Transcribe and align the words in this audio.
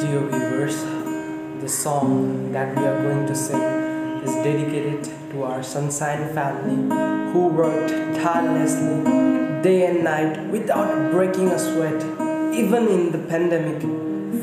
Dear 0.00 0.20
viewers, 0.28 0.76
the 1.60 1.68
song 1.68 2.52
that 2.52 2.76
we 2.76 2.84
are 2.84 3.02
going 3.02 3.26
to 3.26 3.34
sing 3.34 3.60
is 4.22 4.34
dedicated 4.44 5.04
to 5.30 5.42
our 5.44 5.62
Sunshine 5.62 6.32
family 6.34 6.76
who 7.32 7.48
worked 7.48 7.90
tirelessly 8.20 9.02
day 9.62 9.86
and 9.86 10.04
night 10.04 10.38
without 10.50 11.10
breaking 11.10 11.48
a 11.48 11.58
sweat, 11.58 12.02
even 12.54 12.88
in 12.88 13.10
the 13.10 13.18
pandemic, 13.18 13.80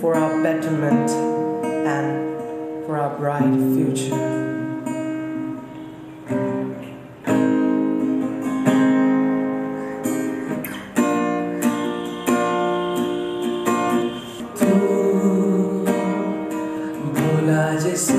for 0.02 0.16
our 0.16 0.42
betterment 0.42 1.10
and 1.86 2.86
for 2.86 2.98
our 2.98 3.16
bright 3.18 3.54
future. 3.76 4.51
laisser 18.02 18.16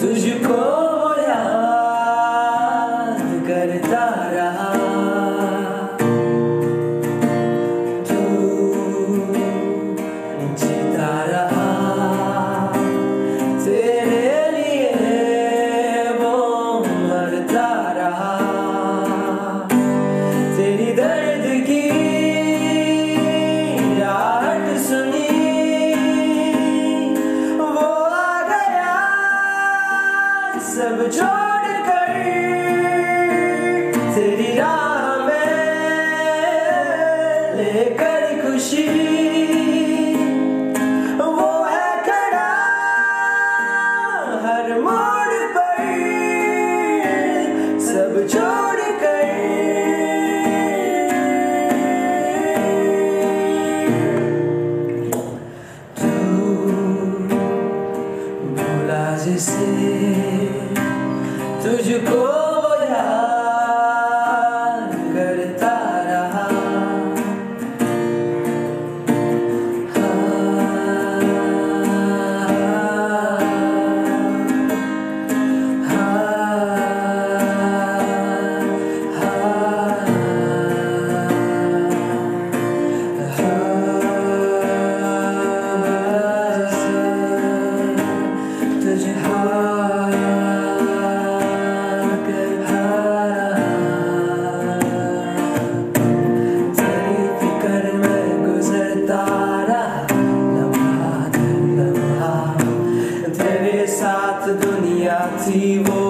toujours 0.00 0.40
comme 0.40 0.93
सब 30.60 30.98
छोड़ 31.12 31.72
कर 31.86 32.12
तेरी 34.14 34.52
राह 34.58 35.16
में 35.26 35.56
लेकर 37.56 38.42
खुशी। 38.42 39.13
तुझको 61.62 62.43
साथ 103.94 104.48
दुनिया 104.60 105.18
थी 105.40 105.78
वो 105.78 106.03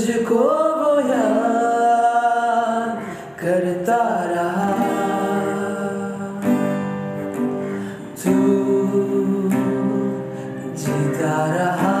तुझको 0.00 0.44
वो 0.80 0.92
याद 1.08 2.92
करता 3.40 3.98
रहा। 4.30 4.76
तू 8.22 8.36
जीता 10.82 11.36
रहा 11.56 11.96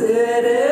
तेरे 0.00 0.71